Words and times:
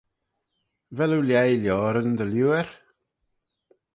Vel 0.97 1.11
oo 1.15 1.25
lhaih 1.27 1.55
lioaryn 1.63 2.11
dy 2.19 2.25
liooar? 2.27 2.67